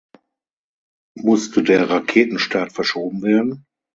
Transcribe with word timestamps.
Musste 1.13 1.61
der 1.61 1.87
Raketenstart 1.91 2.73
verschoben 2.73 3.21
werden? 3.21 3.67